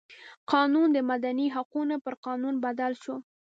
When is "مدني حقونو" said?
1.11-1.95